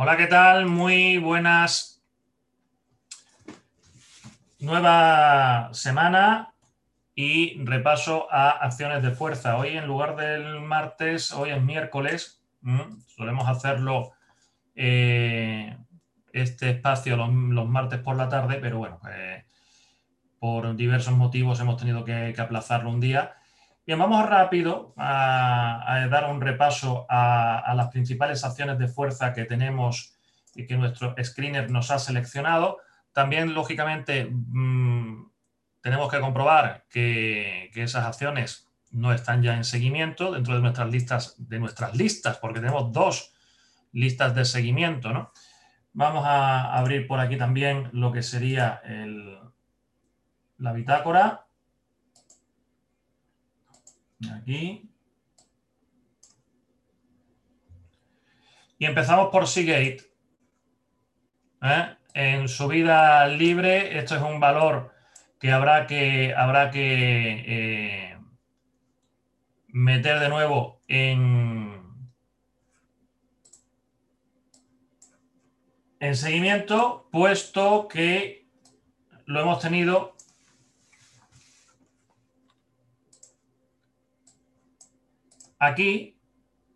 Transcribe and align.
Hola, 0.00 0.16
¿qué 0.16 0.28
tal? 0.28 0.66
Muy 0.66 1.18
buenas. 1.18 2.00
Nueva 4.60 5.70
semana 5.72 6.54
y 7.16 7.60
repaso 7.64 8.32
a 8.32 8.50
acciones 8.50 9.02
de 9.02 9.10
fuerza. 9.10 9.56
Hoy 9.56 9.76
en 9.76 9.88
lugar 9.88 10.14
del 10.14 10.60
martes, 10.60 11.32
hoy 11.32 11.50
es 11.50 11.60
miércoles. 11.60 12.44
Solemos 13.08 13.48
hacerlo 13.48 14.12
eh, 14.76 15.76
este 16.32 16.70
espacio 16.70 17.16
los, 17.16 17.68
martes 17.68 17.98
por 17.98 18.14
la 18.14 18.28
tarde, 18.28 18.58
pero 18.62 18.78
bueno, 18.78 19.00
eh, 19.10 19.46
por 20.38 20.76
diversos 20.76 21.14
motivos 21.14 21.58
hemos 21.58 21.76
tenido 21.76 22.04
que 22.04 22.36
aplazarlo 22.38 22.90
un 22.90 23.00
día. 23.00 23.37
Bien, 23.88 23.98
vamos 23.98 24.28
rápido 24.28 24.92
a, 24.98 26.06
dar 26.10 26.30
un 26.30 26.42
repaso 26.42 27.06
a, 27.08 27.72
las 27.74 27.88
principales 27.88 28.44
acciones 28.44 28.78
de 28.78 28.86
fuerza 28.86 29.32
que 29.32 29.46
tenemos 29.46 30.12
y 30.54 30.66
que 30.66 30.76
nuestro 30.76 31.14
screener 31.24 31.70
nos 31.70 31.90
ha 31.90 31.98
seleccionado. 31.98 32.80
También, 33.14 33.54
lógicamente, 33.54 34.28
mm, 34.30 35.30
tenemos 35.80 36.10
que 36.10 36.20
comprobar 36.20 36.84
que, 36.90 37.70
esas 37.76 38.04
acciones 38.04 38.68
no 38.90 39.10
están 39.14 39.42
ya 39.42 39.54
en 39.54 39.64
seguimiento 39.64 40.32
dentro 40.32 40.54
de 40.54 40.60
nuestras 40.60 40.90
listas, 40.90 41.34
de 41.38 41.58
nuestras 41.58 41.96
listas, 41.96 42.36
porque 42.36 42.60
tenemos 42.60 42.92
dos 42.92 43.32
listas 43.92 44.34
de 44.34 44.44
seguimiento. 44.44 45.32
Vamos 45.94 46.26
a 46.26 46.74
abrir 46.74 47.06
por 47.06 47.20
aquí 47.20 47.38
también 47.38 47.88
lo 47.92 48.12
que 48.12 48.22
sería 48.22 48.82
la 50.58 50.72
bitácora 50.74 51.47
Aquí. 54.32 54.90
Y 58.78 58.84
empezamos 58.84 59.28
por 59.30 59.46
Seagate. 59.46 60.02
¿eh? 61.62 61.96
En 62.14 62.48
subida 62.48 63.26
libre, 63.26 63.98
esto 63.98 64.16
es 64.16 64.22
un 64.22 64.40
valor 64.40 64.92
que 65.38 65.52
habrá 65.52 65.86
que, 65.86 66.34
habrá 66.36 66.70
que 66.70 67.44
eh, 67.46 68.18
meter 69.68 70.18
de 70.18 70.28
nuevo 70.28 70.82
en, 70.88 72.10
en 76.00 76.16
seguimiento, 76.16 77.08
puesto 77.12 77.86
que 77.86 78.48
lo 79.26 79.40
hemos 79.40 79.60
tenido 79.60 80.16
aquí 85.58 86.18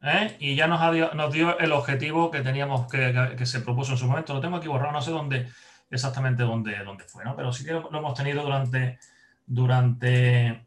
¿eh? 0.02 0.36
y 0.40 0.54
ya 0.54 0.66
nos, 0.66 1.32
dio 1.32 1.58
el 1.58 1.72
objetivo 1.72 2.30
que 2.30 2.40
teníamos 2.40 2.90
que, 2.90 3.46
se 3.46 3.60
propuso 3.60 3.92
en 3.92 3.98
su 3.98 4.06
momento. 4.06 4.34
Lo 4.34 4.40
tengo 4.40 4.56
aquí 4.56 4.68
borrado, 4.68 4.92
no 4.92 5.02
sé 5.02 5.10
dónde 5.10 5.48
exactamente 5.90 6.42
dónde, 6.42 6.82
dónde 6.84 7.04
fue, 7.04 7.22
¿no? 7.22 7.36
pero 7.36 7.52
sí 7.52 7.64
que 7.64 7.72
lo, 7.72 7.88
hemos 7.94 8.14
tenido 8.14 8.42
durante, 8.42 8.98
durante 9.46 10.64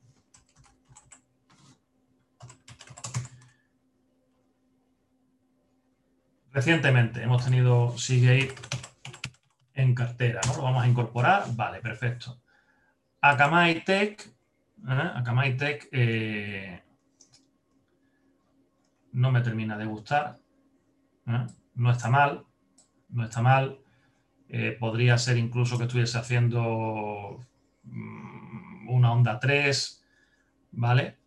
recientemente. 6.52 7.24
Hemos 7.24 7.44
tenido 7.44 7.98
Seagate 7.98 8.56
en 9.74 9.94
cartera, 9.94 10.42
¿no? 10.48 10.56
Lo 10.56 10.64
vamos 10.64 10.84
a 10.84 10.88
incorporar. 10.88 11.44
Vale, 11.54 11.82
perfecto. 11.82 12.40
Akamai 13.20 13.84
Tech, 13.84 14.22
¿eh? 14.22 15.12
Akamai 15.16 15.58
Tech 15.58 15.90
eh, 15.92 16.85
no 19.16 19.32
me 19.32 19.42
termina 19.42 19.78
de 19.78 19.86
gustar. 19.86 20.38
¿eh? 21.28 21.48
No 21.76 21.92
está 21.92 22.10
mal, 22.10 22.46
no 23.10 23.24
está 23.24 23.42
mal. 23.42 23.80
Eh, 24.50 24.78
podría 24.80 25.18
ser 25.18 25.38
incluso 25.38 25.78
que 25.78 25.86
estuviese 25.86 26.18
haciendo 26.18 27.40
mm, 27.84 28.90
una 28.90 29.12
onda 29.12 29.40
3, 29.40 30.06
¿vale? 30.72 31.18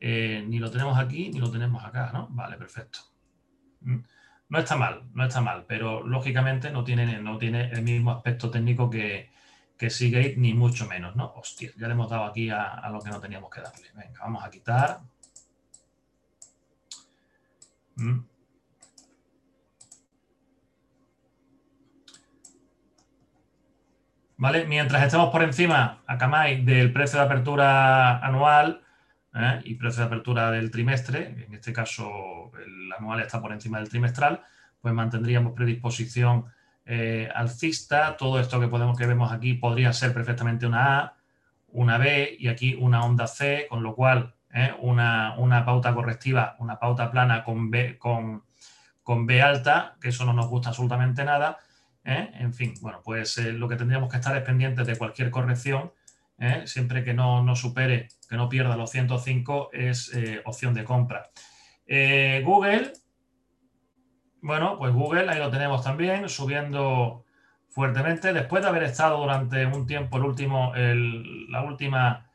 Eh, 0.00 0.44
ni 0.46 0.60
lo 0.60 0.70
tenemos 0.70 0.96
aquí 0.96 1.30
ni 1.30 1.40
lo 1.40 1.50
tenemos 1.50 1.84
acá, 1.84 2.10
¿no? 2.12 2.28
Vale, 2.30 2.56
perfecto. 2.56 3.00
¿Mm? 3.80 3.98
No 4.50 4.58
está 4.58 4.76
mal, 4.76 5.10
no 5.12 5.24
está 5.24 5.40
mal, 5.40 5.64
pero 5.66 6.06
lógicamente 6.06 6.70
no 6.70 6.84
tiene, 6.84 7.20
no 7.20 7.38
tiene 7.38 7.70
el 7.70 7.82
mismo 7.82 8.12
aspecto 8.12 8.50
técnico 8.50 8.88
que, 8.88 9.30
que 9.76 9.90
Seagate, 9.90 10.36
ni 10.36 10.54
mucho 10.54 10.86
menos, 10.86 11.16
¿no? 11.16 11.32
Hostia, 11.34 11.70
ya 11.76 11.86
le 11.86 11.94
hemos 11.94 12.10
dado 12.10 12.24
aquí 12.24 12.50
a, 12.50 12.62
a 12.74 12.90
lo 12.90 13.00
que 13.00 13.10
no 13.10 13.20
teníamos 13.20 13.50
que 13.50 13.60
darle. 13.60 13.88
Venga, 13.94 14.20
vamos 14.20 14.44
a 14.44 14.50
quitar. 14.50 15.00
Mm. 17.98 18.20
¿Vale? 24.36 24.66
Mientras 24.66 25.02
estemos 25.02 25.30
por 25.30 25.42
encima, 25.42 26.02
Akamai, 26.06 26.64
del 26.64 26.92
precio 26.92 27.18
de 27.18 27.24
apertura 27.24 28.18
anual 28.24 28.82
¿eh? 29.34 29.60
y 29.64 29.74
precio 29.74 30.02
de 30.02 30.06
apertura 30.06 30.52
del 30.52 30.70
trimestre, 30.70 31.44
en 31.46 31.54
este 31.54 31.72
caso 31.72 32.52
el 32.64 32.92
anual 32.92 33.20
está 33.20 33.40
por 33.40 33.50
encima 33.50 33.78
del 33.78 33.88
trimestral, 33.88 34.44
pues 34.80 34.94
mantendríamos 34.94 35.54
predisposición 35.54 36.44
eh, 36.86 37.28
alcista. 37.34 38.16
Todo 38.16 38.38
esto 38.38 38.60
que, 38.60 38.68
podemos, 38.68 38.96
que 38.96 39.06
vemos 39.06 39.32
aquí 39.32 39.54
podría 39.54 39.92
ser 39.92 40.14
perfectamente 40.14 40.66
una 40.66 41.00
A, 41.00 41.16
una 41.72 41.98
B 41.98 42.36
y 42.38 42.46
aquí 42.46 42.74
una 42.74 43.04
onda 43.04 43.26
C, 43.26 43.66
con 43.68 43.82
lo 43.82 43.96
cual 43.96 44.34
¿eh? 44.58 44.74
una, 44.80 45.64
pauta 45.64 45.94
correctiva, 45.94 46.56
una 46.58 46.78
pauta 46.78 47.10
plana 47.10 47.44
con 47.44 47.70
B, 47.70 47.98
con, 47.98 48.44
con 49.02 49.26
B 49.26 49.40
alta, 49.40 49.96
que 50.00 50.08
eso 50.08 50.24
no 50.24 50.32
nos 50.32 50.48
gusta 50.48 50.70
absolutamente 50.70 51.24
nada. 51.24 51.58
¿eh? 52.04 52.30
En 52.34 52.52
fin, 52.52 52.74
bueno, 52.80 53.00
pues 53.04 53.38
eh, 53.38 53.52
lo 53.52 53.68
que 53.68 53.76
tendríamos 53.76 54.10
que 54.10 54.16
estar 54.16 54.36
es 54.36 54.42
pendientes 54.42 54.86
de 54.86 54.96
cualquier 54.96 55.30
corrección, 55.30 55.92
siempre 56.66 57.02
que 57.02 57.14
no, 57.14 57.42
no, 57.42 57.56
supere, 57.56 58.06
que 58.28 58.36
no 58.36 58.48
pierda 58.48 58.76
los 58.76 58.90
105, 58.90 59.70
es 59.72 60.16
opción 60.44 60.72
de 60.72 60.84
compra. 60.84 61.30
Google, 62.44 62.92
bueno, 64.40 64.78
pues 64.78 64.92
Google, 64.92 65.28
ahí 65.28 65.40
lo 65.40 65.50
tenemos 65.50 65.82
también, 65.82 66.28
subiendo 66.28 67.24
fuertemente, 67.70 68.32
después 68.32 68.62
de 68.62 68.68
haber 68.68 68.84
estado 68.84 69.18
durante 69.18 69.66
un 69.66 69.84
tiempo, 69.84 70.18
el 70.18 70.22
último, 70.22 70.72
la 70.76 71.62
última 71.62 72.27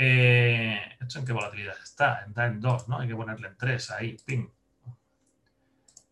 eh, 0.00 0.80
¿Esto 1.00 1.18
en 1.18 1.24
qué 1.24 1.32
volatilidad 1.32 1.74
está? 1.82 2.24
Está 2.24 2.46
en 2.46 2.60
2, 2.60 2.88
¿no? 2.88 3.00
Hay 3.00 3.08
que 3.08 3.16
ponerle 3.16 3.48
en 3.48 3.56
3 3.56 3.90
ahí, 3.90 4.16
ping. 4.24 4.46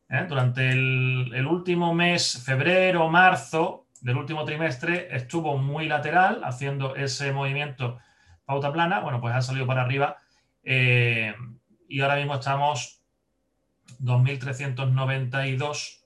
¿Eh? 0.09 0.27
Durante 0.29 0.71
el, 0.71 1.47
último 1.47 1.95
mes, 1.95 2.43
febrero, 2.45 3.09
marzo 3.09 3.87
del 4.01 4.17
último 4.17 4.45
trimestre, 4.45 5.15
estuvo 5.15 5.57
muy 5.57 5.87
lateral, 5.87 6.43
haciendo 6.43 6.97
ese 6.97 7.33
movimiento 7.33 8.01
pauta 8.45 8.73
plana. 8.73 8.99
Bueno, 8.99 9.21
pues 9.21 9.37
ha 9.37 9.43
salido 9.43 9.69
para 9.69 9.83
arriba. 9.83 10.17
Eh, 10.65 11.33
y 11.89 12.01
ahora 12.01 12.17
mismo 12.17 12.35
estamos 12.35 13.05
2.392 14.01 16.05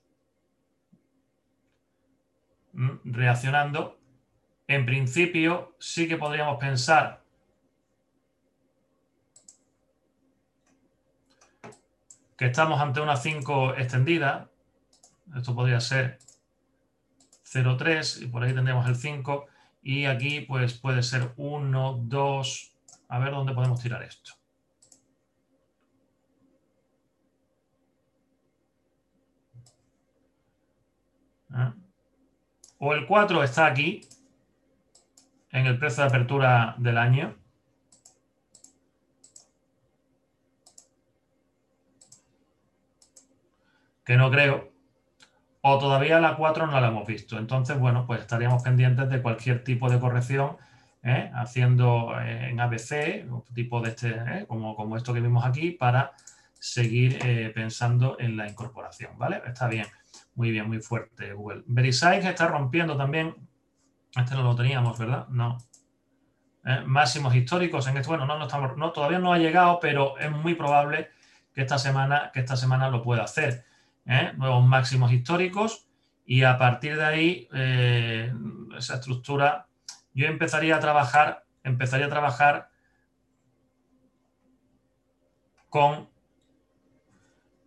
reaccionando. 3.05 3.99
En 4.67 4.85
principio, 4.85 5.75
sí 5.79 6.07
que 6.07 6.17
podríamos 6.17 6.59
pensar 6.59 7.20
que 12.41 12.47
estamos 12.47 12.81
ante 12.81 12.99
una 12.99 13.17
5 13.17 13.75
extendida. 13.75 14.49
Esto 15.37 15.53
podría 15.53 15.79
ser 15.79 16.17
0,3 17.45 18.23
y 18.23 18.27
por 18.29 18.41
ahí 18.41 18.51
tendríamos 18.51 18.87
el 18.87 18.95
5. 18.95 19.45
Y 19.83 20.05
aquí 20.05 20.41
pues 20.41 20.73
puede 20.73 21.03
ser 21.03 21.33
1, 21.37 21.99
2. 22.01 22.75
A 23.09 23.19
ver 23.19 23.29
dónde 23.29 23.53
podemos 23.53 23.79
tirar 23.79 24.01
esto. 24.01 24.33
¿Eh? 31.53 31.73
O 32.79 32.95
el 32.95 33.05
4 33.05 33.43
está 33.43 33.67
aquí, 33.67 34.01
en 35.51 35.67
el 35.67 35.77
precio 35.77 36.01
de 36.01 36.09
apertura 36.09 36.73
del 36.79 36.97
año. 36.97 37.40
Que 44.03 44.17
no 44.17 44.31
creo, 44.31 44.71
o 45.61 45.77
todavía 45.77 46.19
la 46.19 46.35
4 46.35 46.67
no 46.67 46.81
la 46.81 46.87
hemos 46.87 47.05
visto. 47.05 47.37
Entonces, 47.37 47.77
bueno, 47.79 48.05
pues 48.05 48.21
estaríamos 48.21 48.63
pendientes 48.63 49.09
de 49.09 49.21
cualquier 49.21 49.63
tipo 49.63 49.89
de 49.89 49.99
corrección, 49.99 50.57
¿eh? 51.03 51.31
haciendo 51.33 52.19
eh, 52.19 52.49
en 52.49 52.59
ABC, 52.59 53.25
tipo 53.53 53.81
de 53.81 53.89
este, 53.89 54.09
¿eh? 54.09 54.45
como, 54.47 54.75
como 54.75 54.97
esto 54.97 55.13
que 55.13 55.21
vimos 55.21 55.45
aquí, 55.45 55.71
para 55.71 56.13
seguir 56.59 57.19
pensando 57.55 58.17
en 58.19 58.37
la 58.37 58.47
incorporación, 58.47 59.17
¿vale? 59.17 59.41
Está 59.47 59.67
bien, 59.67 59.87
muy 60.35 60.51
bien, 60.51 60.67
muy 60.67 60.79
fuerte 60.79 61.33
Google. 61.33 61.63
VeriSign 61.65 62.23
está 62.27 62.47
rompiendo 62.47 62.95
también, 62.95 63.35
este 64.15 64.35
no 64.35 64.43
lo 64.43 64.55
teníamos, 64.55 64.99
¿verdad? 64.99 65.27
No. 65.29 65.57
Máximos 66.85 67.33
históricos 67.33 67.87
en 67.87 67.97
esto, 67.97 68.09
bueno, 68.09 68.27
no, 68.27 68.37
no 68.37 68.45
estamos, 68.45 68.77
no, 68.77 68.91
todavía 68.91 69.17
no 69.17 69.33
ha 69.33 69.39
llegado, 69.39 69.79
pero 69.79 70.19
es 70.19 70.29
muy 70.29 70.53
probable 70.53 71.09
que 71.51 71.61
esta 71.61 71.79
semana, 71.79 72.29
que 72.31 72.41
esta 72.41 72.55
semana 72.55 72.91
lo 72.91 73.01
pueda 73.01 73.23
hacer. 73.23 73.65
Nuevos 74.05 74.65
máximos 74.65 75.11
históricos 75.11 75.87
y 76.25 76.43
a 76.43 76.57
partir 76.57 76.97
de 76.97 77.05
ahí 77.05 77.47
esa 78.77 78.95
estructura 78.95 79.67
yo 80.13 80.27
empezaría 80.27 80.75
a 80.75 80.79
trabajar 80.79 81.45
empezaría 81.63 82.07
a 82.07 82.09
trabajar 82.09 82.69
con 85.69 86.09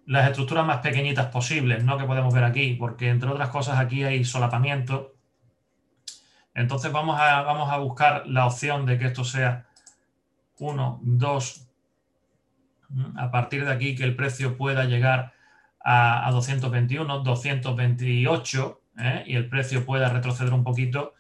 las 0.07 0.29
estructuras 0.29 0.67
más 0.67 0.81
pequeñitas 0.81 1.27
posibles, 1.27 1.83
¿no? 1.85 1.97
Que 1.97 2.05
podemos 2.05 2.35
ver 2.35 2.45
aquí, 2.45 2.75
porque 2.75 3.09
entre 3.09 3.31
otras 3.31 3.49
cosas 3.49 3.79
aquí 3.79 4.05
hay 4.05 4.25
solapamiento. 4.25 5.15
Entonces 6.53 6.93
vamos 6.93 7.19
a, 7.19 7.43
vamos 7.43 7.71
a 7.71 7.79
buscar 7.79 8.27
la 8.27 8.47
opción 8.47 8.85
de 8.85 8.99
que 8.99 9.07
esto 9.07 9.25
sea 9.25 9.67
1, 10.59 11.01
2, 11.03 11.69
a 13.17 13.31
partir 13.31 13.65
de 13.65 13.73
aquí 13.73 13.97
que 13.97 14.05
el 14.05 14.15
precio 14.15 14.57
pueda 14.57 14.85
llegar 14.85 15.33
a, 15.85 16.31
221, 16.33 17.21
228 17.21 18.81
¿eh? 18.99 19.25
y 19.27 19.37
el 19.37 19.49
precio 19.49 19.85
pueda 19.85 20.09
retroceder 20.09 20.53
un 20.53 20.65
poquito 20.65 21.15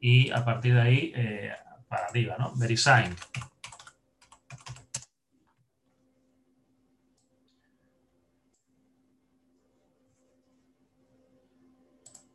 y 0.00 0.30
a 0.30 0.44
partir 0.44 0.74
de 0.74 0.80
ahí 0.80 1.12
eh, 1.14 1.52
para 1.88 2.06
arriba, 2.06 2.36
¿no? 2.38 2.52
Verisign. 2.56 3.14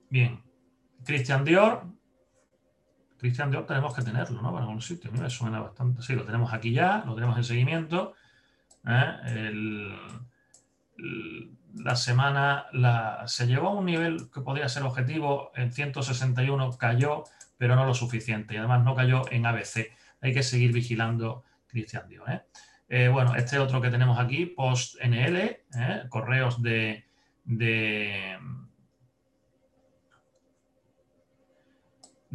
Bien. 0.10 0.40
Christian 1.04 1.44
Dior. 1.44 1.84
Christian 3.18 3.52
Dior 3.52 3.66
tenemos 3.66 3.94
que 3.94 4.02
tenerlo, 4.02 4.42
¿no? 4.42 4.52
Para 4.52 4.66
algún 4.66 4.82
sitio. 4.82 5.12
Me 5.12 5.30
suena 5.30 5.60
bastante. 5.60 6.02
Sí, 6.02 6.14
lo 6.14 6.26
tenemos 6.26 6.54
aquí 6.54 6.72
ya, 6.72 7.04
lo 7.06 7.16
tenemos 7.16 7.38
en 7.38 7.44
seguimiento. 7.44 8.14
¿eh? 8.88 9.92
La 11.76 11.96
semana 11.96 12.66
se 13.28 13.48
llevó 13.48 13.70
a 13.70 13.74
un 13.74 13.86
nivel 13.86 14.30
que 14.34 14.42
podría 14.42 14.70
ser 14.70 14.84
objetivo 14.84 15.52
en 15.56 15.72
161, 15.72 16.78
cayó, 16.78 17.24
pero 17.58 17.76
no 17.76 17.86
lo 17.86 17.94
suficiente. 17.94 18.54
Y 18.54 18.58
además 18.58 18.84
no 18.84 18.96
cayó 18.96 19.24
en 19.32 19.46
ABC. 19.46 19.92
Hay 20.22 20.34
que 20.34 20.44
seguir 20.44 20.72
vigilando 20.72 21.44
Christian 21.68 22.08
Dior. 22.08 22.32
¿eh? 22.32 22.42
Eh, 22.88 23.08
bueno, 23.10 23.36
este 23.36 23.60
otro 23.60 23.82
que 23.82 23.90
tenemos 23.90 24.20
aquí, 24.20 24.46
Post 24.46 24.96
NL, 25.04 26.10
correos 26.10 26.62
de 26.62 27.06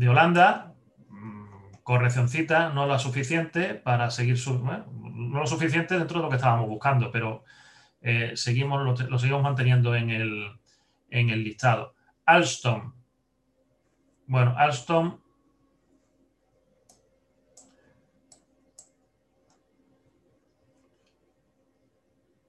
de 0.01 0.09
Holanda, 0.09 0.73
mm, 1.11 1.83
correccioncita, 1.83 2.71
no 2.71 2.87
la 2.87 2.99
suficiente 2.99 3.75
para 3.75 4.11
seguir 4.11 4.39
su, 4.39 4.59
no 4.65 5.39
lo 5.41 5.47
suficiente 5.47 5.99
dentro 5.99 6.19
de 6.19 6.25
lo 6.25 6.31
que 6.31 6.37
estábamos 6.37 6.69
buscando, 6.69 7.11
pero 7.11 7.45
eh, 8.03 8.33
seguimos, 8.35 8.83
lo, 9.09 9.19
seguimos 9.19 9.43
manteniendo 9.43 9.95
en 9.95 10.11
el, 10.11 10.61
en 11.11 11.31
el 11.31 11.45
listado. 11.45 11.95
Alstom. 12.27 12.93
Bueno, 14.27 14.55
Alstom 14.57 15.19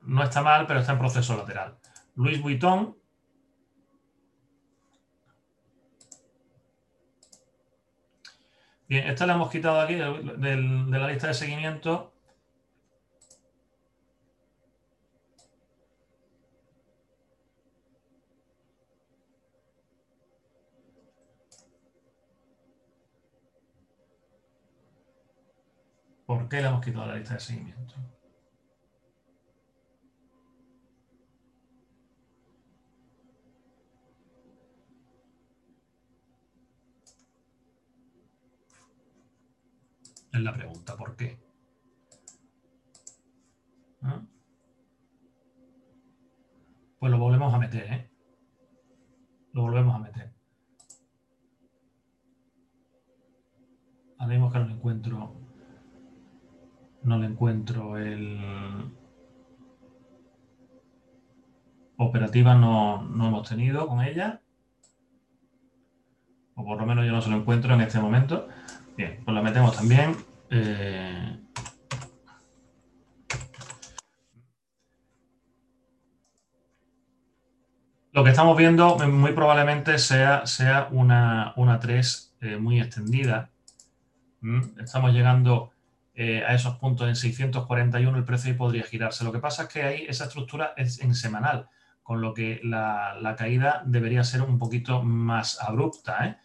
no 0.01 0.23
está 0.23 0.41
mal, 0.41 0.67
pero 0.67 0.79
está 0.79 0.93
en 0.93 0.99
proceso 0.99 1.35
lateral. 1.37 1.77
Luis 2.15 2.41
Vuitton, 2.41 2.95
Bien, 8.91 9.07
esta 9.07 9.25
la 9.25 9.35
hemos 9.35 9.49
quitado 9.49 9.79
aquí 9.79 9.95
de, 9.95 10.03
la 10.99 11.07
lista 11.07 11.27
de 11.27 11.33
seguimiento. 11.33 12.11
¿Por 26.25 26.40
qué 26.51 26.61
la 26.61 26.67
hemos 26.67 26.83
quitado 26.83 27.05
la 27.05 27.15
lista 27.15 27.35
de 27.35 27.39
seguimiento? 27.39 27.95
Es 40.33 40.41
la 40.41 40.53
pregunta, 40.53 40.97
¿por 40.97 41.15
qué? 41.15 41.39
¿Ah? 44.01 44.21
Pues 46.99 47.11
lo 47.11 47.17
volvemos 47.17 47.53
a 47.53 47.59
meter, 47.59 47.93
¿eh? 47.93 48.11
Lo 49.53 49.61
volvemos 49.61 49.95
a 49.95 49.99
meter. 49.99 50.33
Ahora 54.17 54.33
mismo 54.33 54.51
que 54.51 54.59
no 54.59 54.65
le 54.65 54.73
encuentro. 54.73 55.41
No 57.03 57.17
le 57.17 57.25
encuentro 57.41 57.97
el. 57.97 58.39
Operativa 61.97 62.53
no, 62.53 63.01
no 63.01 63.27
hemos 63.27 63.49
tenido 63.49 63.87
con 63.87 64.01
ella. 64.01 64.41
O 66.53 66.63
por 66.63 66.79
lo 66.79 66.85
menos 66.85 67.03
yo 67.03 67.11
no 67.11 67.21
se 67.21 67.31
lo 67.31 67.37
encuentro 67.37 67.73
en 67.73 67.81
este 67.81 67.99
momento. 67.99 68.47
Bien, 68.95 69.21
pues 69.25 69.33
la 69.33 69.41
metemos 69.41 69.75
también. 69.75 70.15
Eh, 70.51 71.39
lo 78.11 78.23
que 78.23 78.29
estamos 78.29 78.55
viendo 78.55 78.97
muy 79.07 79.33
probablemente 79.33 79.97
sea, 79.97 80.45
sea 80.45 80.89
una, 80.91 81.53
una 81.55 81.79
3 81.79 82.35
eh, 82.41 82.57
muy 82.57 82.79
extendida. 82.79 83.49
¿Mm? 84.41 84.79
Estamos 84.79 85.11
llegando 85.13 85.71
eh, 86.13 86.43
a 86.45 86.53
esos 86.53 86.75
puntos 86.77 87.07
en 87.07 87.15
641, 87.15 88.17
el 88.17 88.23
precio 88.25 88.51
ahí 88.51 88.57
podría 88.57 88.83
girarse. 88.83 89.23
Lo 89.23 89.31
que 89.31 89.39
pasa 89.39 89.63
es 89.63 89.69
que 89.69 89.83
ahí 89.83 90.05
esa 90.07 90.25
estructura 90.25 90.73
es 90.75 90.99
en 90.99 91.15
semanal, 91.15 91.67
con 92.03 92.21
lo 92.21 92.33
que 92.33 92.59
la, 92.63 93.15
la 93.21 93.35
caída 93.35 93.83
debería 93.85 94.23
ser 94.23 94.41
un 94.41 94.57
poquito 94.57 95.03
más 95.03 95.61
abrupta. 95.61 96.25
¿eh? 96.25 96.37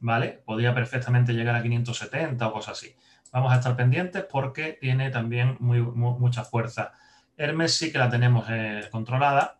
¿vale? 0.00 0.42
Podría 0.44 0.74
perfectamente 0.74 1.32
llegar 1.32 1.54
a 1.54 1.62
570 1.62 2.46
o 2.46 2.52
cosas 2.52 2.78
así. 2.78 2.94
Vamos 3.32 3.52
a 3.52 3.56
estar 3.56 3.76
pendientes 3.76 4.24
porque 4.30 4.76
tiene 4.80 5.10
también 5.10 5.56
muy, 5.60 5.80
mucha 5.80 6.44
fuerza. 6.44 6.92
Hermes 7.36 7.74
sí 7.74 7.90
que 7.90 7.98
la 7.98 8.08
tenemos 8.08 8.46
eh, 8.48 8.88
controlada 8.90 9.58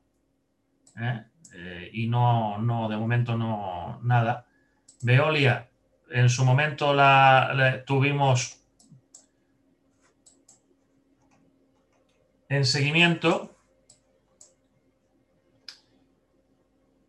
y 1.93 2.07
no, 2.07 2.59
no, 2.59 2.89
de 2.89 2.97
momento 2.97 3.37
no, 3.37 4.01
nada. 4.03 4.47
Veolia, 5.03 5.69
en 6.11 6.29
su 6.29 6.45
momento 6.45 6.95
la, 6.95 7.83
tuvimos 7.87 8.64
en 12.49 12.65
seguimiento. 12.65 13.51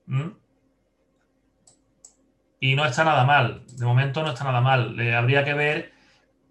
¿Mm? 0.08 0.46
y 2.66 2.76
no 2.76 2.86
está 2.86 3.04
nada 3.04 3.26
mal. 3.26 3.64
De 3.78 3.86
momento 3.86 4.24
no 4.24 4.30
está 4.30 4.44
nada 4.44 4.62
mal. 4.62 4.96
Le 4.96 5.16
habría 5.16 5.44
que 5.44 5.54
ver, 5.54 5.94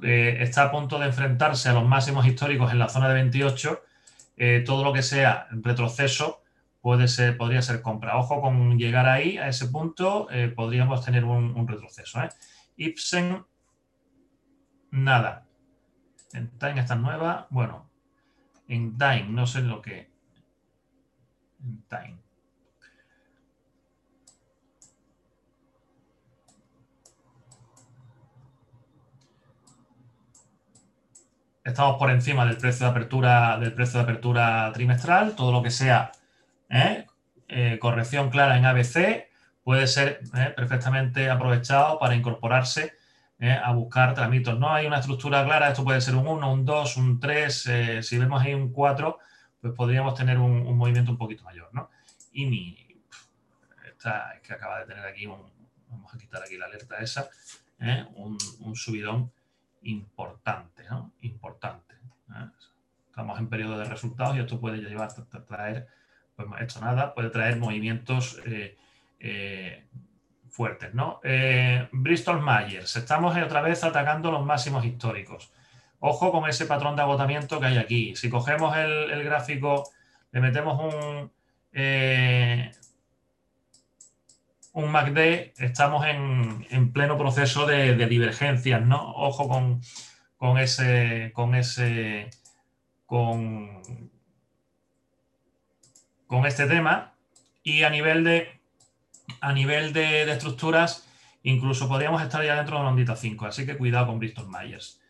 eh, 0.02 0.36
está 0.40 0.64
a 0.64 0.70
punto 0.70 0.98
de 0.98 1.06
enfrentarse 1.06 1.68
a 1.68 1.72
los 1.72 1.86
máximos 1.86 2.24
históricos 2.26 2.70
en 2.70 2.78
la 2.78 2.88
zona 2.88 3.08
de 3.08 3.14
28. 3.14 3.82
Eh, 4.36 4.62
todo 4.64 4.84
lo 4.84 4.92
que 4.92 5.02
sea 5.02 5.48
retroceso 5.50 6.42
puede 6.80 7.08
ser, 7.08 7.36
podría 7.36 7.62
ser 7.62 7.82
compra. 7.82 8.16
Ojo 8.16 8.40
con 8.40 8.78
llegar 8.78 9.08
ahí, 9.08 9.38
a 9.38 9.48
ese 9.48 9.66
punto, 9.66 10.28
eh, 10.30 10.48
podríamos 10.48 11.04
tener 11.04 11.24
un, 11.24 11.66
retroceso. 11.66 12.20
Ipsen, 12.76 13.44
nada. 14.92 15.46
En 16.32 16.56
Time 16.58 16.80
está 16.80 16.94
nueva. 16.94 17.48
Bueno, 17.50 17.90
en 18.68 18.96
Time, 18.98 19.26
no 19.28 19.46
sé 19.46 19.62
lo 19.62 19.80
que. 19.82 20.10
En 21.62 21.82
Time. 21.88 22.24
estamos 31.64 31.96
por 31.98 32.10
encima 32.10 32.44
del 32.44 32.58
precio 32.58 32.86
de 32.86 32.90
apertura, 32.90 33.58
del 33.58 33.72
precio 33.72 33.98
de 33.98 34.04
apertura 34.04 34.70
trimestral, 34.72 35.34
todo 35.34 35.50
lo 35.50 35.62
que 35.62 35.70
sea 35.70 36.12
¿eh? 36.68 37.06
Eh, 37.48 37.78
corrección 37.80 38.30
clara 38.30 38.58
en 38.58 38.66
ABC 38.66 39.28
puede 39.62 39.86
ser 39.86 40.20
¿eh? 40.36 40.52
perfectamente 40.54 41.30
aprovechado 41.30 41.98
para 41.98 42.14
incorporarse 42.14 42.92
a 43.52 43.72
buscar 43.72 44.14
tramitos. 44.14 44.58
No 44.58 44.72
hay 44.72 44.86
una 44.86 44.98
estructura 44.98 45.44
clara, 45.44 45.68
esto 45.68 45.84
puede 45.84 46.00
ser 46.00 46.14
un 46.14 46.26
1, 46.26 46.52
un 46.52 46.64
2, 46.64 46.96
un 46.96 47.20
3, 47.20 47.70
si 48.02 48.18
vemos 48.18 48.42
ahí 48.42 48.54
un 48.54 48.72
4, 48.72 49.18
pues 49.60 49.72
podríamos 49.74 50.14
tener 50.14 50.38
un, 50.38 50.76
movimiento 50.76 51.10
un 51.10 51.18
poquito 51.18 51.44
mayor. 51.44 51.68
¿no? 51.72 51.90
Y 52.32 52.46
mi, 52.46 52.76
esta, 53.86 54.32
es 54.34 54.40
que 54.42 54.52
acaba 54.52 54.80
de 54.80 54.86
tener 54.86 55.04
aquí 55.04 55.26
un, 55.26 55.40
vamos 55.88 56.14
a 56.14 56.18
quitar 56.18 56.42
aquí 56.42 56.56
la 56.56 56.66
alerta 56.66 56.98
esa, 56.98 57.28
un, 58.14 58.38
un 58.60 58.76
subidón 58.76 59.30
importante, 59.82 60.84
¿no? 60.88 61.12
Importante. 61.20 61.94
¿eh? 62.30 62.48
Estamos 63.08 63.38
en 63.38 63.48
periodo 63.48 63.78
de 63.78 63.84
resultados 63.84 64.36
y 64.36 64.40
esto 64.40 64.60
puede 64.60 64.78
llevar 64.78 65.08
a 65.10 65.44
traer 65.44 65.88
pues 66.36 66.48
esto 66.60 66.80
nada, 66.80 67.14
puede 67.14 67.30
traer 67.30 67.58
movimientos 67.58 68.40
fuertes, 70.54 70.94
¿no? 70.94 71.20
Bristol 71.92 72.40
Myers, 72.40 72.94
estamos 72.96 73.36
otra 73.36 73.60
vez 73.60 73.82
atacando 73.82 74.30
los 74.30 74.44
máximos 74.44 74.84
históricos. 74.84 75.50
Ojo 76.06 76.30
con 76.30 76.46
ese 76.46 76.66
patrón 76.66 76.96
de 76.96 77.02
agotamiento 77.02 77.58
que 77.58 77.64
hay 77.64 77.78
aquí. 77.78 78.14
Si 78.14 78.28
cogemos 78.28 78.76
el, 78.76 79.24
gráfico, 79.24 79.90
le 80.32 80.40
metemos 80.40 80.78
un, 80.78 81.32
eh, 81.72 82.70
un 84.72 84.90
MACD, 84.90 85.54
estamos 85.56 86.04
en, 86.06 86.92
pleno 86.92 87.16
proceso 87.16 87.64
de, 87.64 87.94
divergencias, 88.06 88.82
¿no? 88.82 89.14
Ojo 89.14 89.48
con, 90.36 90.58
ese, 90.58 91.30
con 91.32 91.54
ese, 91.54 92.28
con, 93.06 93.80
con 96.26 96.44
este 96.44 96.66
tema. 96.66 97.14
Y 97.62 97.84
a 97.84 97.88
nivel 97.88 98.24
de, 98.24 98.60
a 99.44 99.52
nivel 99.52 99.92
de, 99.92 100.22
estructuras, 100.32 101.06
incluso 101.42 101.86
podríamos 101.86 102.22
estar 102.22 102.42
ya 102.42 102.56
dentro 102.56 102.78
de 102.78 102.82
la 102.82 102.88
ondita 102.88 103.14
5, 103.14 103.44
así 103.44 103.66
que 103.66 103.76
cuidado 103.76 104.06
con 104.06 104.18
Bristol 104.18 104.48
Myers. 104.48 105.02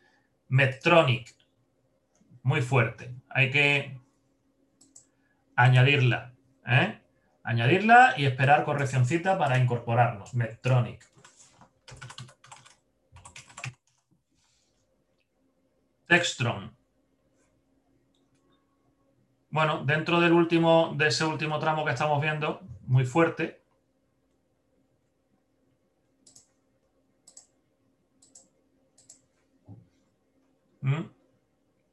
Medtronic, 0.48 1.36
muy 2.42 2.60
fuerte. 2.60 3.14
Hay 3.30 3.52
que 3.52 3.96
añadirla. 5.54 6.32
¿eh? 6.66 6.98
Añadirla 7.44 8.14
y 8.16 8.24
esperar 8.24 8.64
correccioncita 8.64 9.38
para 9.38 9.56
incorporarnos. 9.56 10.34
Medtronic. 10.34 11.06
Textron. 16.08 16.76
Bueno, 19.50 19.84
dentro 19.84 20.20
del 20.20 20.32
último, 20.32 20.92
de 20.96 21.06
ese 21.06 21.24
último 21.24 21.60
tramo 21.60 21.84
que 21.84 21.92
estamos 21.92 22.20
viendo, 22.20 22.60
muy 22.86 23.04
fuerte, 23.04 23.63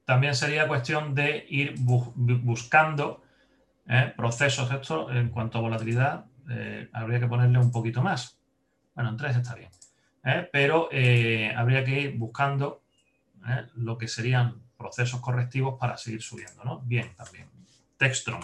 También 0.05 0.35
sería 0.35 0.67
cuestión 0.67 1.15
de 1.15 1.45
ir 1.49 1.75
buscando 1.77 3.23
¿eh? 3.87 4.13
procesos 4.15 4.71
esto 4.71 5.11
en 5.11 5.29
cuanto 5.29 5.57
a 5.57 5.61
volatilidad. 5.61 6.25
Eh, 6.49 6.89
habría 6.91 7.19
que 7.19 7.27
ponerle 7.27 7.59
un 7.59 7.71
poquito 7.71 8.01
más. 8.01 8.37
Bueno, 8.93 9.11
en 9.11 9.17
3 9.17 9.37
está 9.37 9.55
bien. 9.55 9.69
¿eh? 10.25 10.49
Pero 10.51 10.89
habría 11.55 11.83
que 11.85 12.01
ir 12.01 12.17
buscando 12.17 12.83
lo 13.75 13.97
que 13.97 14.07
serían 14.07 14.61
procesos 14.77 15.21
correctivos 15.21 15.77
para 15.79 15.97
seguir 15.97 16.21
subiendo. 16.21 16.63
¿no? 16.63 16.81
Bien, 16.81 17.15
también. 17.15 17.47
Textron. 17.97 18.41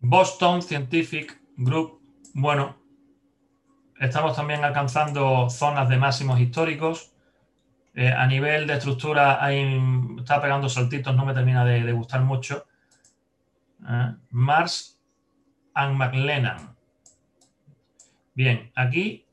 Boston 0.00 0.62
Scientific 0.62 1.40
Group, 1.56 2.00
bueno, 2.32 2.77
Estamos 4.00 4.36
también 4.36 4.62
alcanzando 4.64 5.50
zonas 5.50 5.88
de 5.88 5.96
máximos 5.96 6.38
históricos. 6.38 7.10
Eh, 7.94 8.12
a 8.12 8.26
nivel 8.26 8.66
de 8.66 8.74
estructura 8.74 9.40
está 10.18 10.40
pegando 10.40 10.68
saltitos, 10.68 11.16
no 11.16 11.26
me 11.26 11.34
termina 11.34 11.64
de, 11.64 11.92
gustar 11.92 12.20
mucho. 12.20 12.66
Eh, 13.88 14.14
Mars 14.30 15.00
and 15.74 15.96
McLennan. 15.96 16.76
Bien, 18.34 18.70
aquí 18.76 19.26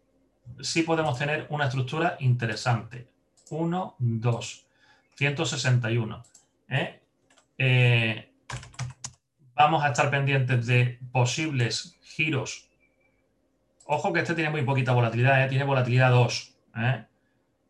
sí 0.61 0.81
podemos 0.81 1.19
tener 1.19 1.45
una 1.49 1.65
estructura 1.65 2.17
interesante. 2.19 3.07
1, 3.51 3.95
2, 3.99 4.67
161. 5.15 6.23
vamos 9.53 9.83
a 9.83 9.89
estar 9.89 10.09
pendientes 10.09 10.65
de 10.65 10.99
posibles 11.11 11.99
giros 12.01 12.67
Ojo 13.87 14.11
que 14.11 14.19
este 14.19 14.33
tiene 14.33 14.49
muy 14.49 14.63
poquita 14.63 14.93
volatilidad, 14.93 15.43
¿eh? 15.43 15.47
tiene 15.47 15.63
volatilidad 15.63 16.09
2. 16.09 16.57
¿eh? 16.77 17.05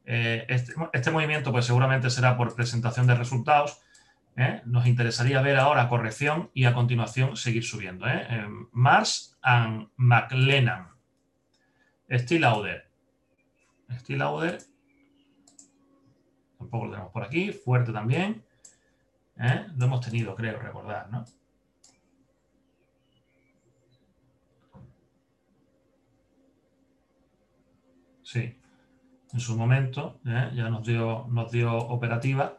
Eh, 0.06 0.46
este, 0.48 0.74
este, 0.94 1.12
movimiento 1.12 1.52
pues 1.52 1.66
seguramente 1.66 2.10
será 2.10 2.38
por 2.38 2.56
presentación 2.56 3.06
de 3.06 3.16
resultados. 3.16 3.82
Nos 4.66 4.86
interesaría 4.86 5.42
ver 5.42 5.58
ahora 5.58 5.88
corrección 5.88 6.52
y 6.54 6.66
a 6.66 6.74
continuación 6.74 7.38
seguir 7.38 7.64
subiendo. 7.64 8.06
Mars 8.74 9.38
and 9.42 9.88
McLennan. 9.96 10.90
Steel 12.12 12.42
Lauder. 12.42 12.86
Steel 14.00 14.20
Lauder. 14.20 14.58
Tampoco 16.58 16.86
lo 16.86 16.92
tenemos 16.92 17.14
por 17.14 17.24
aquí. 17.24 17.54
Fuerte 17.54 17.94
también. 17.94 18.44
Lo 19.78 19.86
hemos 19.86 20.02
tenido, 20.02 20.36
creo, 20.36 20.60
recordar, 20.60 21.10
¿no? 21.10 21.24
Sí, 28.26 28.60
en 29.34 29.40
su 29.40 29.56
momento 29.56 30.20
¿eh? 30.26 30.52
ya 30.56 30.68
nos 30.70 30.84
dio, 30.84 31.28
nos 31.30 31.52
dio 31.52 31.78
operativa, 31.78 32.58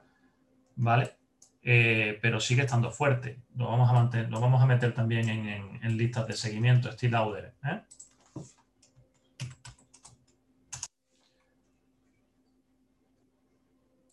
¿vale? 0.77 1.17
Eh, 1.61 2.21
pero 2.23 2.39
sigue 2.39 2.63
estando 2.63 2.93
fuerte. 2.93 3.43
Lo 3.57 3.67
vamos 3.69 3.91
a, 3.91 3.95
mantener, 3.95 4.31
lo 4.31 4.41
vamos 4.41 4.63
a 4.63 4.67
meter 4.67 4.95
también 4.95 5.29
en, 5.29 5.97
listas 5.99 6.29
de 6.29 6.35
seguimiento, 6.35 6.93
Steel. 6.93 7.17
¿eh? 7.65 7.83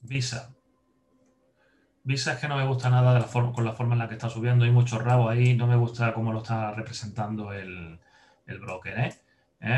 Visa. 0.01 0.55
Visa 2.03 2.33
es 2.33 2.39
que 2.39 2.47
no 2.47 2.57
me 2.57 2.65
gusta 2.65 2.89
nada 2.89 3.13
de 3.13 3.19
la 3.19 3.27
forma, 3.27 3.53
con 3.53 3.63
la 3.63 3.73
forma 3.73 3.93
en 3.93 3.99
la 3.99 4.07
que 4.07 4.15
está 4.15 4.29
subiendo. 4.29 4.65
Hay 4.65 4.71
mucho 4.71 4.97
rabo 4.97 5.29
ahí. 5.29 5.55
No 5.55 5.67
me 5.67 5.75
gusta 5.75 6.13
cómo 6.15 6.33
lo 6.33 6.39
está 6.39 6.71
representando 6.71 7.53
el, 7.53 7.99
el 8.47 8.59
broker. 8.59 9.13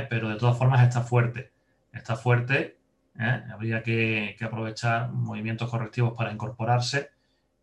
Pero 0.10 0.30
de 0.30 0.36
todas 0.38 0.58
formas 0.58 0.82
está 0.82 1.02
fuerte 1.02 1.55
está 1.96 2.16
fuerte. 2.16 2.78
¿eh? 3.20 3.44
Habría 3.52 3.82
que, 3.82 4.36
aprovechar 4.42 5.12
movimientos 5.12 5.70
correctivos 5.70 6.14
para 6.16 6.32
incorporarse. 6.32 7.12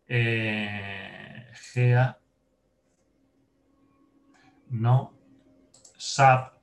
Eh, 0.07 1.47
GEA. 1.53 2.17
No. 4.69 5.13
SAP. 5.97 6.53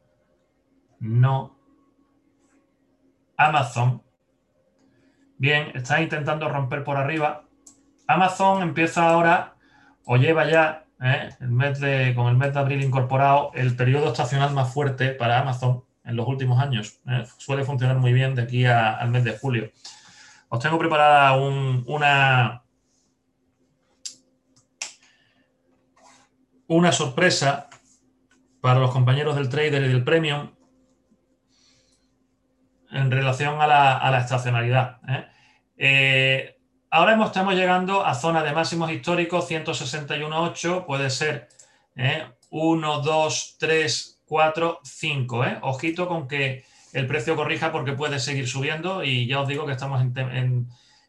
No. 1.00 1.56
Amazon. 3.36 4.02
Bien, 5.38 5.72
está 5.74 6.02
intentando 6.02 6.48
romper 6.48 6.84
por 6.84 6.98
arriba. 6.98 7.44
Amazon 8.06 8.62
empieza 8.62 9.08
ahora 9.08 9.54
o 10.04 10.16
lleva 10.16 10.50
ya 10.50 10.84
¿eh? 11.00 11.30
el 11.40 11.48
mes 11.48 11.80
de, 11.80 12.12
con 12.14 12.26
el 12.26 12.36
mes 12.36 12.52
de 12.52 12.60
abril 12.60 12.82
incorporado 12.82 13.52
el 13.54 13.74
periodo 13.76 14.08
estacional 14.08 14.52
más 14.52 14.74
fuerte 14.74 15.12
para 15.12 15.38
Amazon 15.38 15.84
en 16.04 16.16
los 16.16 16.26
últimos 16.26 16.60
años. 16.60 17.00
¿eh? 17.06 17.24
Suele 17.38 17.64
funcionar 17.64 17.98
muy 17.98 18.12
bien 18.12 18.34
de 18.34 18.42
aquí 18.42 18.66
al 18.66 19.10
mes 19.10 19.24
de 19.24 19.38
julio. 19.38 19.70
Os 20.48 20.58
tengo 20.60 20.78
preparada 20.78 21.36
una, 21.36 22.62
una 26.66 26.92
sorpresa 26.92 27.68
para 28.60 28.80
los 28.80 28.90
compañeros 28.90 29.36
del 29.36 29.48
trader 29.48 29.84
y 29.84 29.88
del 29.88 30.04
premium 30.04 30.50
en 32.90 33.10
relación 33.10 33.60
a 33.60 33.66
la, 33.66 34.18
estacionalidad. 34.18 34.98
¿eh? 35.08 35.26
Eh, 35.76 36.58
ahora 36.90 37.24
estamos 37.24 37.54
llegando 37.54 38.04
a 38.04 38.14
zona 38.14 38.42
de 38.42 38.52
máximos 38.52 38.90
históricos 38.90 39.48
161.8, 39.48 40.84
puede 40.84 41.10
ser 41.10 41.48
1, 42.50 43.00
2, 43.02 43.56
3, 43.58 44.19
4, 44.30 44.78
5. 44.84 45.44
¿eh? 45.44 45.58
Ojito 45.62 46.06
con 46.06 46.28
que 46.28 46.64
el 46.92 47.08
precio 47.08 47.34
corrija 47.34 47.72
porque 47.72 47.94
puede 47.94 48.20
seguir 48.20 48.46
subiendo 48.46 49.02
y 49.02 49.26
ya 49.26 49.40
os 49.40 49.48
digo 49.48 49.66
que 49.66 49.72
estamos 49.72 50.00
en, 50.00 50.68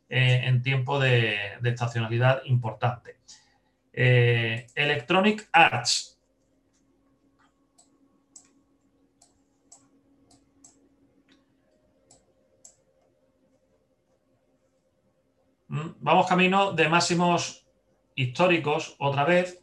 eh, 0.10 0.60
tiempo 0.64 1.00
de, 1.00 1.38
estacionalidad 1.64 2.42
importante. 2.46 3.18
Eh, 3.94 4.66
Electronic 4.74 5.48
Arts. 5.52 6.20
Mm, 15.68 15.90
vamos 16.00 16.26
camino 16.26 16.72
de 16.72 16.90
máximos 16.90 17.68
históricos 18.16 18.96
otra 18.98 19.26
vez. 19.26 19.61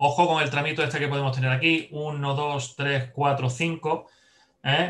Ojo 0.00 0.28
con 0.28 0.40
el 0.40 0.48
tramito 0.48 0.84
este 0.84 1.00
que 1.00 1.08
podemos 1.08 1.34
tener 1.34 1.50
aquí, 1.50 1.88
1, 1.90 2.34
2, 2.34 2.76
3, 2.76 3.10
4, 3.12 3.50
5. 3.50 4.06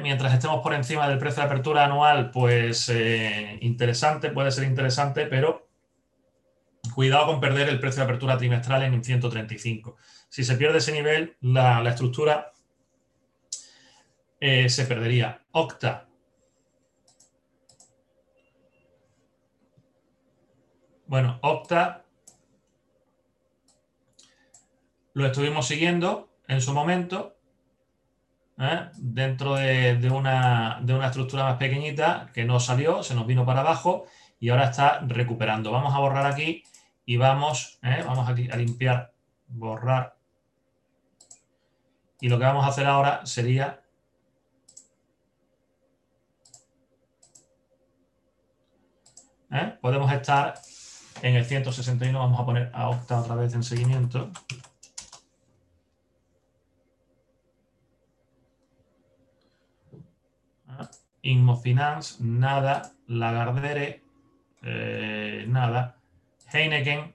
Mientras 0.02 0.34
estemos 0.34 0.60
por 0.60 0.74
encima 0.74 1.08
del 1.08 1.18
precio 1.18 1.42
de 1.42 1.46
apertura 1.46 1.84
anual, 1.86 2.30
pues 2.30 2.90
eh, 2.90 3.58
interesante, 3.62 4.30
puede 4.30 4.50
ser 4.50 4.64
interesante, 4.64 5.24
pero 5.24 5.66
cuidado 6.94 7.26
con 7.26 7.40
perder 7.40 7.70
el 7.70 7.80
precio 7.80 8.00
de 8.00 8.04
apertura 8.04 8.36
trimestral 8.36 8.82
en 8.82 9.02
135. 9.02 9.96
Si 10.28 10.44
se 10.44 10.56
pierde 10.56 10.78
ese 10.78 10.92
nivel, 10.92 11.36
la, 11.40 11.82
estructura 11.88 12.52
eh, 14.40 14.68
se 14.68 14.84
perdería. 14.84 15.42
Octa. 15.52 16.06
Bueno, 21.06 21.38
Opta 21.40 22.04
lo 25.18 25.26
estuvimos 25.26 25.66
siguiendo 25.66 26.28
en 26.46 26.60
su 26.60 26.72
momento, 26.72 27.36
¿eh? 28.56 28.88
dentro 28.96 29.56
de, 29.56 30.10
una, 30.12 30.78
de, 30.80 30.94
una, 30.94 31.08
estructura 31.08 31.42
más 31.42 31.56
pequeñita 31.56 32.30
que 32.32 32.44
no 32.44 32.60
salió, 32.60 33.02
se 33.02 33.16
nos 33.16 33.26
vino 33.26 33.44
para 33.44 33.60
abajo 33.60 34.06
y 34.38 34.50
ahora 34.50 34.70
está 34.70 35.00
recuperando. 35.00 35.72
Vamos 35.72 35.92
a 35.92 35.98
borrar 35.98 36.24
aquí 36.24 36.62
y 37.04 37.16
vamos, 37.16 37.80
¿eh? 37.82 38.04
vamos 38.06 38.28
aquí 38.28 38.48
a 38.48 38.56
limpiar, 38.56 39.12
borrar. 39.48 40.16
Y 42.20 42.28
lo 42.28 42.38
que 42.38 42.44
vamos 42.44 42.64
a 42.64 42.68
hacer 42.68 42.86
ahora 42.86 43.26
sería 43.26 43.80
¿eh? 49.50 49.78
podemos 49.80 50.12
estar 50.12 50.54
en 51.22 51.34
el 51.34 51.44
161, 51.44 52.16
vamos 52.16 52.40
a 52.40 52.44
poner 52.44 52.70
a 52.72 52.88
Octa 52.88 53.20
otra 53.20 53.34
vez 53.34 53.52
en 53.54 53.64
seguimiento. 53.64 54.30
Inmofinance, 61.28 62.16
nada. 62.20 62.92
Lagardere, 63.06 64.02
eh, 64.62 65.44
nada. 65.46 66.00
Heineken, 66.52 67.14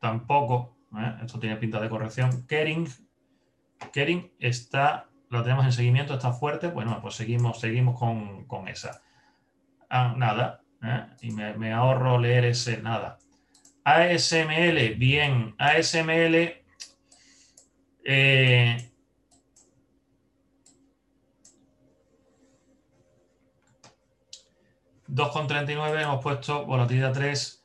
tampoco. 0.00 0.76
¿eh? 0.96 1.14
Esto 1.24 1.38
tiene 1.38 1.56
pinta 1.56 1.80
de 1.80 1.88
corrección. 1.88 2.46
Kering, 2.46 2.88
Kering 3.92 4.32
está, 4.40 5.08
lo 5.30 5.42
tenemos 5.42 5.64
en 5.64 5.72
seguimiento, 5.72 6.14
está 6.14 6.32
fuerte. 6.32 6.68
Bueno, 6.68 6.98
pues 7.00 7.14
seguimos, 7.14 7.60
seguimos 7.60 7.98
con, 7.98 8.68
esa. 8.68 9.02
Ah, 9.88 10.14
nada. 10.16 10.62
¿eh? 10.82 11.06
Y 11.22 11.30
me, 11.30 11.72
ahorro 11.72 12.18
leer 12.18 12.46
ese 12.46 12.82
nada. 12.82 13.18
ASML, 13.84 14.96
bien. 14.96 15.54
ASML. 15.58 16.64
2,39 25.08 26.02
hemos 26.02 26.22
puesto 26.22 26.66
volatilidad 26.66 27.12
3. 27.12 27.64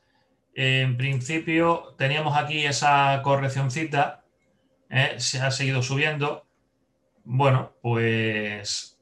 En 0.54 0.96
principio 0.96 1.94
teníamos 1.98 2.36
aquí 2.36 2.64
esa 2.64 3.20
correccioncita, 3.22 4.24
¿eh? 4.88 5.14
se 5.18 5.40
ha 5.40 5.50
seguido 5.50 5.82
subiendo. 5.82 6.46
Bueno, 7.24 7.72
pues, 7.82 8.98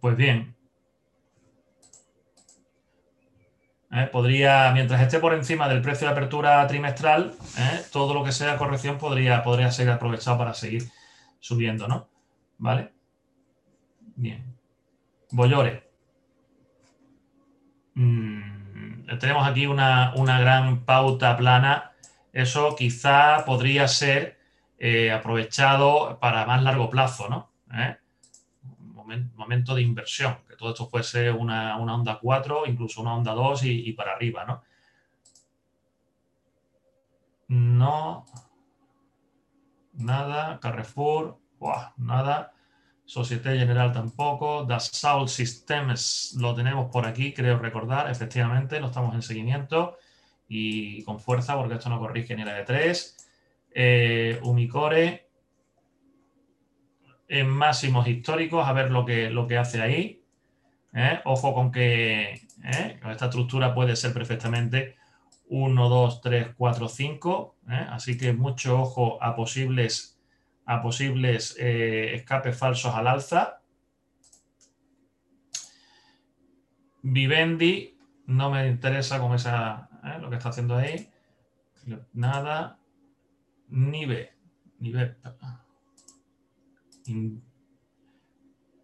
pues 0.00 0.16
bien. 0.16 0.56
¿Eh? 3.90 4.08
Podría, 4.10 4.70
mientras 4.72 5.02
esté 5.02 5.18
por 5.18 5.34
encima 5.34 5.68
del 5.68 5.82
precio 5.82 6.06
de 6.06 6.12
apertura 6.12 6.66
trimestral, 6.66 7.34
¿eh? 7.58 7.82
todo 7.90 8.14
lo 8.14 8.24
que 8.24 8.32
sea 8.32 8.56
corrección 8.56 8.98
podría, 8.98 9.42
podría 9.42 9.70
ser 9.70 9.90
aprovechado 9.90 10.38
para 10.38 10.54
seguir 10.54 10.84
subiendo, 11.40 11.88
¿no? 11.88 12.08
¿Vale? 12.58 12.92
Bien. 14.16 14.56
Bollore. 15.30 15.91
Mm, 17.94 19.18
tenemos 19.18 19.46
aquí 19.46 19.66
una, 19.66 20.12
gran 20.40 20.84
pauta 20.84 21.36
plana. 21.36 21.92
Eso 22.32 22.74
quizá 22.76 23.44
podría 23.44 23.88
ser 23.88 24.38
eh, 24.78 25.12
aprovechado 25.12 26.18
para 26.20 26.46
más 26.46 26.62
largo 26.62 26.88
plazo, 26.90 27.28
¿no? 27.28 27.50
¿Eh? 27.74 27.96
momento 29.34 29.74
de 29.74 29.82
inversión, 29.82 30.38
que 30.48 30.56
todo 30.56 30.70
esto 30.70 30.88
fuese 30.88 31.30
una, 31.30 31.76
una 31.76 31.94
onda 31.94 32.18
4, 32.20 32.66
incluso 32.66 33.02
una 33.02 33.14
onda 33.14 33.32
2 33.32 33.64
y, 33.64 33.92
para 33.92 34.12
arriba, 34.12 34.44
¿no? 34.44 34.62
No. 37.48 38.24
Nada. 39.92 40.58
Carrefour. 40.60 41.38
nada. 41.96 42.52
Societe 43.12 43.58
General 43.58 43.92
tampoco. 43.92 44.64
Dassault 44.64 45.28
Systems 45.28 46.34
lo 46.40 46.54
tenemos 46.54 46.90
por 46.90 47.04
aquí, 47.04 47.34
creo 47.34 47.58
recordar. 47.58 48.10
Efectivamente, 48.10 48.80
lo 48.80 48.86
estamos 48.86 49.14
en 49.14 49.20
seguimiento 49.20 49.98
y 50.48 51.02
con 51.04 51.20
fuerza 51.20 51.54
porque 51.56 51.74
esto 51.74 51.90
no 51.90 51.98
corrige 51.98 52.34
ni 52.34 52.42
la 52.42 52.54
de 52.54 52.64
3. 52.64 53.16
Eh, 53.74 54.40
Umicore 54.42 55.28
en 57.28 57.50
máximos 57.50 58.08
históricos, 58.08 58.66
a 58.66 58.72
ver 58.72 58.90
lo 58.90 59.04
que, 59.04 59.28
lo 59.28 59.46
que 59.46 59.58
hace 59.58 59.82
ahí. 59.82 60.22
¿eh? 60.94 61.20
Ojo 61.26 61.52
con 61.52 61.70
que 61.70 62.40
¿eh? 62.64 63.00
esta 63.10 63.26
estructura 63.26 63.74
puede 63.74 63.94
ser 63.94 64.14
perfectamente 64.14 64.96
1, 65.48 65.88
2, 65.90 66.20
3, 66.22 66.46
4, 66.56 66.88
5. 66.88 67.56
Así 67.90 68.16
que 68.16 68.32
mucho 68.32 68.80
ojo 68.80 69.22
a 69.22 69.36
posibles 69.36 70.11
a 70.64 70.82
posibles 70.82 71.56
eh, 71.58 72.14
escapes 72.14 72.56
falsos 72.56 72.94
al 72.94 73.06
alza. 73.06 73.60
Vivendi, 77.02 77.98
no 78.26 78.50
me 78.50 78.68
interesa 78.68 79.18
con 79.18 79.34
esa, 79.34 79.88
eh, 80.04 80.18
lo 80.20 80.30
que 80.30 80.36
está 80.36 80.50
haciendo 80.50 80.76
ahí. 80.76 81.08
Nada. 82.12 82.78
Nive. 83.68 84.34
Nive. 84.78 85.16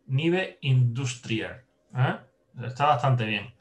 Nive 0.06 0.58
Industrial. 0.62 1.64
¿eh? 1.94 2.16
Está 2.64 2.86
bastante 2.86 3.24
bien. 3.24 3.54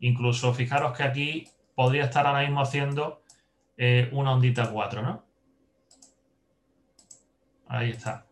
Incluso 0.00 0.52
fijaros 0.52 0.96
que 0.96 1.02
aquí 1.02 1.48
podría 1.74 2.04
estar 2.04 2.26
ahora 2.26 2.42
mismo 2.42 2.60
haciendo 2.60 3.22
una 4.12 4.32
ondita 4.32 4.70
4, 4.70 5.02
¿no? 5.02 5.33
Ahí 7.74 7.90
está. 7.90 8.24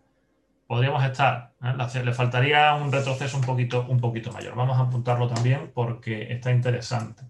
Podríamos 0.69 1.05
estar, 1.05 1.53
¿eh? 1.63 2.05
le 2.05 2.13
faltaría 2.13 2.75
un 2.75 2.93
retroceso 2.93 3.37
un 3.37 3.43
poquito, 3.43 3.85
un 3.89 4.01
poquito 4.01 4.31
mayor. 4.31 4.55
Vamos 4.55 4.79
a 4.79 4.83
apuntarlo 4.83 5.27
también 5.29 5.73
porque 5.75 6.33
está 6.33 6.53
interesante. 6.53 7.25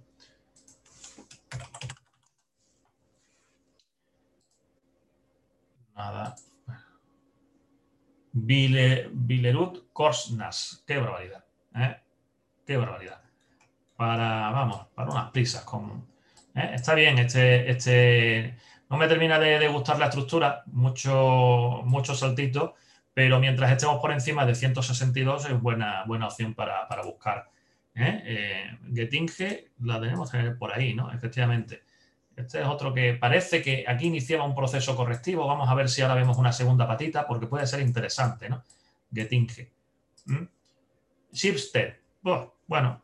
Nada. 5.97 6.37
Bilerut 8.33 9.91
Korsnas. 9.93 10.85
Qué 10.87 10.99
barbaridad. 10.99 11.45
¿eh? 11.75 11.97
Qué 12.67 12.77
barbaridad. 12.77 13.23
Para, 13.97 14.51
vamos, 14.51 14.87
para 14.95 15.11
unas 15.11 15.31
prisas. 15.31 15.65
Con, 15.65 16.07
¿eh? 16.55 16.73
Está 16.75 16.95
bien 16.95 17.19
este, 17.19 17.71
este 17.71 18.59
no 18.93 18.99
me 18.99 19.09
termina 19.09 19.39
de, 19.39 19.67
gustar 19.69 19.99
la 19.99 20.05
estructura, 20.05 20.65
mucho, 20.67 21.81
mucho 21.87 22.15
saltito, 22.15 22.75
pero 23.15 23.41
mientras 23.41 23.73
estemos 23.73 23.99
por 24.03 24.13
encima 24.13 24.45
de 24.45 24.55
162 24.55 25.47
es 25.47 25.59
buena, 25.59 26.05
buena 26.05 26.27
opción 26.27 26.53
para, 26.53 26.87
buscar. 27.03 27.49
¿eh? 27.95 28.23
Eh, 28.23 28.79
Getinge 28.95 29.71
la 29.81 29.99
tenemos 29.99 30.31
tener 30.31 30.59
por 30.59 30.75
ahí, 30.75 30.93
¿no? 30.93 31.11
Efectivamente. 31.11 31.85
Este 32.37 32.61
es 32.61 32.67
otro 32.67 32.93
que 32.93 33.15
parece 33.15 33.63
que 33.63 33.87
aquí 33.89 34.09
iniciaba 34.09 34.45
un 34.45 34.55
proceso 34.55 34.95
correctivo. 34.95 35.47
Vamos 35.47 35.71
a 35.71 35.75
ver 35.75 35.89
si 35.89 36.03
ahora 36.03 36.15
vemos 36.15 36.37
una 36.37 36.53
segunda 36.53 36.87
patita, 36.87 37.27
porque 37.27 37.47
puede 37.47 37.67
ser 37.67 37.81
interesante, 37.81 38.51
¿no? 38.51 38.63
Getinge. 39.11 39.73
¿Mm? 40.27 40.45
Shipstead. 41.33 41.95
bueno, 42.67 43.01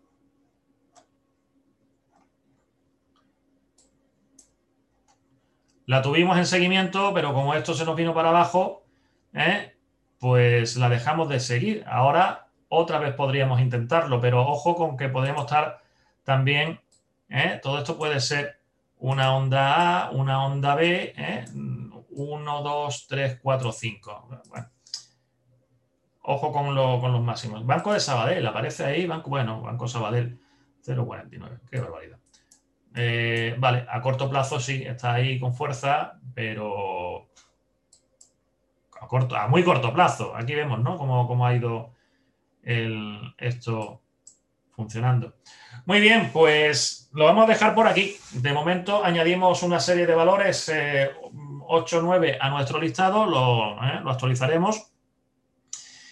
La 5.89 6.03
tuvimos 6.03 6.37
en 6.37 6.45
seguimiento, 6.45 7.15
pero 7.15 7.33
como 7.33 7.55
esto 7.55 7.73
se 7.73 7.87
nos 7.87 7.97
vino 7.97 8.13
para 8.13 8.29
abajo, 8.29 8.85
¿eh? 9.33 9.75
pues 10.19 10.77
la 10.77 10.91
dejamos 10.91 11.31
de 11.31 11.41
seguir. 11.41 11.83
Ahora 11.89 12.49
otra 12.69 12.99
vez 12.99 13.15
podríamos 13.15 13.59
intentarlo, 13.59 14.21
pero 14.21 14.47
ojo 14.47 14.75
con 14.75 14.99
que 14.99 15.09
podemos 15.09 15.47
estar 15.47 15.81
también, 16.25 16.79
¿eh? 17.31 17.59
todo 17.63 17.79
esto 17.79 17.97
puede 17.97 18.21
ser 18.21 18.61
una 18.99 19.35
onda 19.35 20.09
A, 20.09 20.11
una 20.11 20.45
onda 20.45 20.75
B, 20.75 21.15
1, 22.11 22.63
2, 22.63 23.07
3, 23.09 23.39
4, 23.43 23.73
5. 23.73 24.29
Ojo 26.21 26.53
con, 26.53 26.67
con, 27.01 27.13
los 27.13 27.23
máximos. 27.23 27.65
Banco 27.65 27.95
de 27.95 28.01
Sabadell, 28.01 28.47
aparece 28.47 28.85
ahí, 28.85 29.07
banco, 29.07 29.31
bueno, 29.31 29.63
Banco 29.63 29.89
Sabadell, 29.89 30.39
0,49. 30.85 31.61
Qué 31.71 31.81
barbaridad. 31.81 32.19
Eh, 33.01 33.55
vale, 33.59 33.87
a 33.89 34.01
corto 34.01 34.29
plazo 34.29 34.59
sí, 34.59 34.83
está 34.83 35.15
ahí 35.15 35.39
con 35.39 35.55
fuerza, 35.55 36.19
pero 36.35 37.29
a, 39.01 39.07
corto, 39.07 39.37
a 39.37 39.47
muy 39.47 39.63
corto 39.63 39.95
plazo. 39.95 40.35
Aquí 40.35 40.53
vemos, 40.57 40.81
¿no? 40.81 40.99
Cómo, 40.99 41.47
ha 41.47 41.55
ido 41.55 41.95
esto 43.39 44.03
funcionando. 44.73 45.37
Muy 45.87 46.01
bien, 46.01 46.31
pues 46.33 47.09
lo 47.13 47.27
vamos 47.27 47.45
a 47.45 47.53
dejar 47.53 47.73
por 47.73 47.87
aquí. 47.87 48.17
De 48.33 48.53
momento 48.53 49.05
añadimos 49.05 49.63
una 49.63 49.79
serie 49.79 50.05
de 50.05 50.17
valores 50.17 50.69
8, 50.69 51.97
eh, 51.97 52.01
9 52.03 52.39
a 52.41 52.51
nuestro 52.51 52.81
listado, 52.81 53.27
lo, 53.27 53.81
eh, 53.81 54.01
lo, 54.03 54.11
actualizaremos 54.11 54.91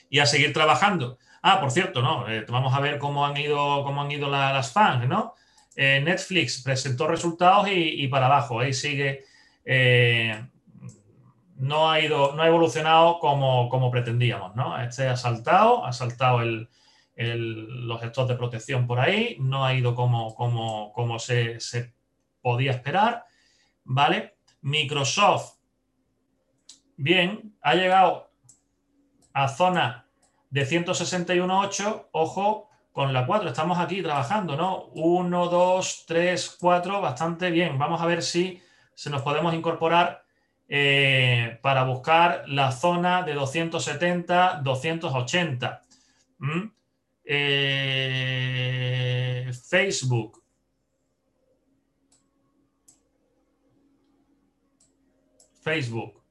y 0.08 0.20
a 0.20 0.26
seguir 0.26 0.52
trabajando. 0.52 1.18
Ah, 1.42 1.60
por 1.60 1.72
cierto, 1.72 2.00
¿no? 2.00 2.26
vamos 2.48 2.72
a 2.72 2.80
ver 2.80 2.98
cómo 3.00 3.26
han 3.26 3.36
ido, 3.36 3.82
cómo 3.82 4.02
han 4.02 4.10
ido 4.12 4.30
las 4.30 4.72
fans, 4.72 5.08
¿no? 5.08 5.34
Eh, 5.76 6.00
Netflix 6.02 6.62
presentó 6.62 7.06
resultados 7.06 7.68
y, 7.70 8.08
para 8.08 8.26
abajo, 8.26 8.60
ahí 8.60 8.72
sigue. 8.72 9.24
Eh, 9.64 10.34
no 11.56 11.90
ha 11.90 12.00
ido, 12.00 12.34
no 12.34 12.42
ha 12.42 12.48
evolucionado 12.48 13.18
como, 13.18 13.68
como 13.68 13.90
pretendíamos, 13.90 14.56
¿no? 14.56 14.80
Este 14.80 15.06
ha 15.06 15.16
saltado, 15.16 15.84
ha 15.84 15.92
saltado 15.92 16.42
el, 16.42 16.68
los 17.16 18.00
gestos 18.00 18.28
de 18.28 18.36
protección 18.36 18.86
por 18.86 19.00
ahí, 19.00 19.36
no 19.40 19.64
ha 19.64 19.74
ido 19.74 19.94
como, 19.94 20.34
como, 20.34 20.92
como 20.92 21.18
se, 21.18 21.60
se, 21.60 21.94
podía 22.42 22.70
esperar, 22.70 23.24
¿vale? 23.82 24.36
Microsoft, 24.60 25.56
bien, 26.96 27.56
ha 27.60 27.74
llegado 27.74 28.30
a 29.32 29.48
zona 29.48 30.06
de 30.50 30.64
161.8, 30.64 32.06
ojo, 32.12 32.68
con 32.96 33.12
la 33.12 33.26
4, 33.26 33.50
estamos 33.50 33.78
aquí 33.78 34.00
trabajando, 34.00 34.56
¿no? 34.56 34.84
1, 34.94 35.48
2, 35.48 36.04
3, 36.06 36.56
4, 36.58 37.02
bastante 37.02 37.50
bien. 37.50 37.76
Vamos 37.76 38.00
a 38.00 38.06
ver 38.06 38.22
si 38.22 38.62
se 38.94 39.10
nos 39.10 39.20
podemos 39.20 39.52
incorporar 39.52 40.24
eh, 40.66 41.58
para 41.60 41.84
buscar 41.84 42.44
la 42.48 42.72
zona 42.72 43.22
de 43.22 43.34
270, 43.34 44.62
280. 44.64 45.82
Eh, 47.22 48.32
Facebook. 49.68 50.42
Facebook. 55.60 56.22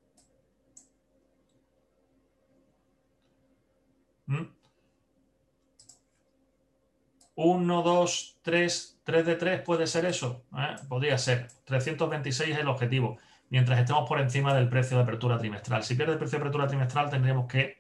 1, 7.36 7.82
2, 7.82 8.40
3, 8.42 9.00
3 9.04 9.26
de 9.26 9.36
3 9.36 9.62
puede 9.62 9.88
ser 9.88 10.06
eso. 10.06 10.46
¿eh? 10.58 10.76
Podría 10.88 11.18
ser. 11.18 11.48
326 11.66 12.52
es 12.52 12.58
el 12.58 12.68
objetivo 12.68 13.18
mientras 13.50 13.80
estemos 13.80 14.08
por 14.08 14.20
encima 14.20 14.54
del 14.54 14.70
precio 14.70 14.98
de 14.98 15.04
apertura 15.04 15.38
trimestral. 15.38 15.84
Si 15.84 15.96
pierde 15.96 16.14
el 16.14 16.20
precio 16.20 16.40
de 16.40 16.44
apertura 16.44 16.68
trimestral, 16.68 17.10
tendríamos 17.10 17.48
que, 17.48 17.78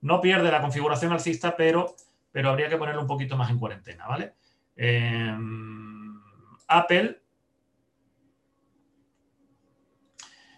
no 0.00 0.20
pierde 0.20 0.50
la 0.50 0.60
configuración 0.60 1.12
alcista, 1.12 1.56
pero, 1.56 1.96
pero 2.30 2.50
habría 2.50 2.68
que 2.68 2.76
ponerlo 2.76 3.00
un 3.00 3.06
poquito 3.06 3.36
más 3.36 3.50
en 3.50 3.58
cuarentena, 3.58 4.06
¿vale? 4.06 4.34
Em, 4.76 6.20
Apple, 6.68 7.22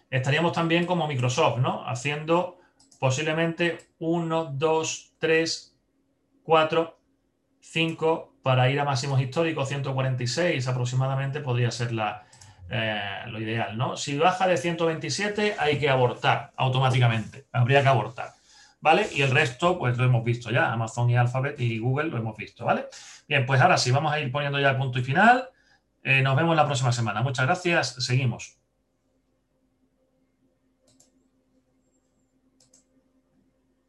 estaríamos 0.09 0.51
también 0.51 0.85
como 0.85 1.07
Microsoft, 1.07 1.59
¿no? 1.59 1.87
Haciendo 1.87 2.59
posiblemente 2.99 3.77
1, 3.99 4.45
2, 4.53 5.15
3, 5.19 5.77
4, 6.43 6.99
5 7.59 8.36
para 8.47 8.69
ir 8.69 8.79
a 8.79 8.85
máximos 8.85 9.19
históricos, 9.19 9.67
146 9.67 10.65
aproximadamente 10.69 11.41
podría 11.41 11.69
ser 11.69 11.91
la, 11.91 12.23
eh, 12.69 13.23
lo 13.27 13.41
ideal, 13.41 13.77
¿no? 13.77 13.97
Si 13.97 14.17
baja 14.17 14.47
de 14.47 14.55
127 14.55 15.57
hay 15.59 15.77
que 15.77 15.89
abortar 15.89 16.53
automáticamente, 16.55 17.47
habría 17.51 17.81
que 17.81 17.89
abortar, 17.89 18.29
¿vale? 18.79 19.05
Y 19.13 19.21
el 19.21 19.31
resto, 19.31 19.77
pues 19.77 19.97
lo 19.97 20.05
hemos 20.05 20.23
visto 20.23 20.49
ya, 20.49 20.71
Amazon 20.71 21.09
y 21.09 21.17
Alphabet 21.17 21.59
y 21.59 21.77
Google 21.79 22.07
lo 22.07 22.19
hemos 22.19 22.37
visto, 22.37 22.63
¿vale? 22.63 22.85
Bien, 23.27 23.45
pues 23.45 23.59
ahora 23.59 23.77
sí, 23.77 23.91
vamos 23.91 24.13
a 24.13 24.19
ir 24.21 24.31
poniendo 24.31 24.61
ya 24.61 24.77
punto 24.77 24.97
y 24.97 25.03
final. 25.03 25.49
Eh, 26.01 26.21
nos 26.21 26.37
vemos 26.37 26.55
la 26.55 26.65
próxima 26.65 26.93
semana. 26.93 27.21
Muchas 27.21 27.45
gracias, 27.45 27.95
seguimos. 27.99 28.57